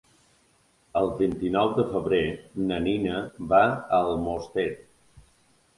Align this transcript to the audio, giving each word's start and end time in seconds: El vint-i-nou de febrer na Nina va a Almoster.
El 1.01 1.09
vint-i-nou 1.19 1.69
de 1.81 1.85
febrer 1.91 2.23
na 2.71 2.81
Nina 2.89 3.21
va 3.53 3.61
a 3.71 4.03
Almoster. 4.11 4.71